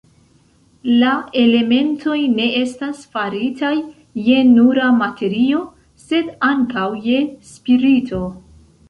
La 1.01 1.09
elementoj 1.41 2.15
ne 2.37 2.47
estas 2.59 3.01
faritaj 3.17 3.73
je 4.29 4.39
nura 4.55 4.87
materio, 5.03 5.61
sed 6.07 6.33
ankaŭ 6.49 6.87
je 7.11 7.21
spirito. 7.53 8.23